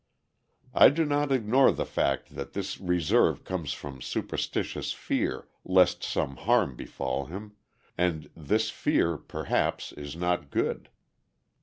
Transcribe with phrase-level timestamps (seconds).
[0.73, 6.37] I do not ignore the fact that this reserve comes from superstitious fear lest some
[6.37, 7.51] harm befall him,
[7.99, 10.89] and this fear, perhaps, is not good.